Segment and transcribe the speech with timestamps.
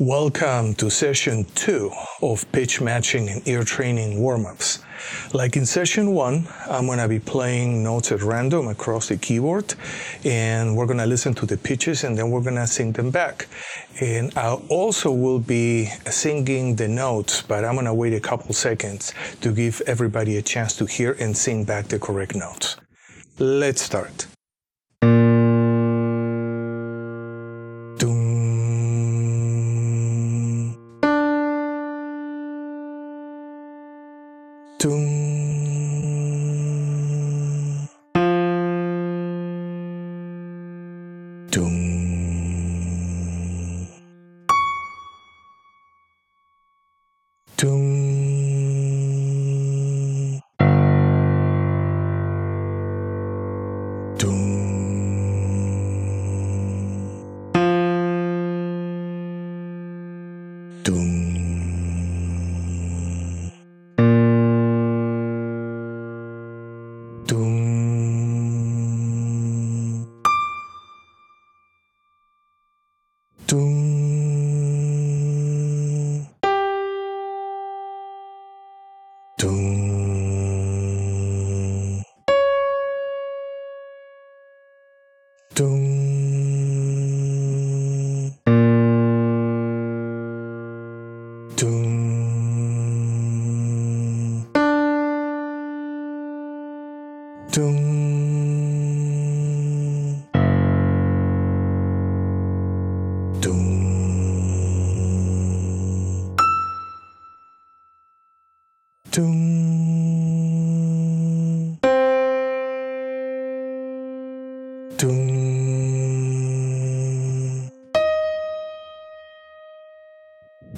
[0.00, 1.90] Welcome to session two
[2.22, 4.78] of pitch matching and ear training warm-ups.
[5.34, 9.74] Like in session one, I'm going to be playing notes at random across the keyboard
[10.24, 13.10] and we're going to listen to the pitches and then we're going to sing them
[13.10, 13.48] back.
[14.00, 18.54] And I also will be singing the notes, but I'm going to wait a couple
[18.54, 22.76] seconds to give everybody a chance to hear and sing back the correct notes.
[23.40, 24.28] Let's start.
[34.78, 35.18] Tung.
[41.50, 41.78] Tung.
[47.56, 47.98] Tung.
[60.84, 61.27] Tung.
[85.58, 85.98] Doom.
[109.10, 109.47] Doom.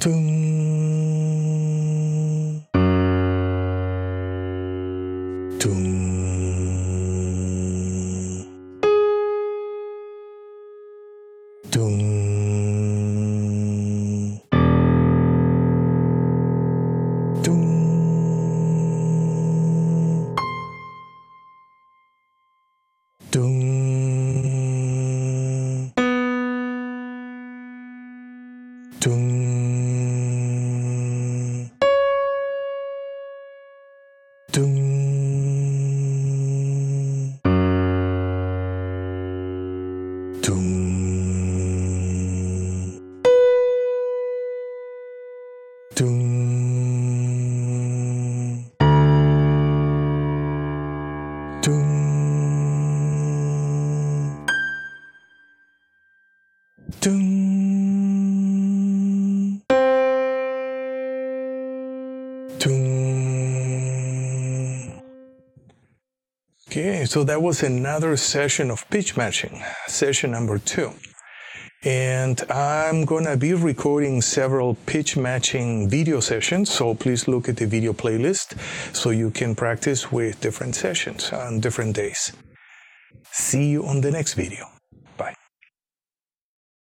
[0.00, 0.26] tung
[5.58, 5.86] tung
[11.70, 12.00] tung
[17.40, 17.66] tung
[23.30, 23.66] tung
[29.00, 29.35] tung
[57.06, 57.22] Doom.
[62.58, 63.92] Doom.
[66.66, 70.90] Okay, so that was another session of pitch matching, session number two.
[71.84, 77.66] And I'm gonna be recording several pitch matching video sessions, so please look at the
[77.66, 78.58] video playlist
[78.92, 82.32] so you can practice with different sessions on different days.
[83.30, 84.75] See you on the next video.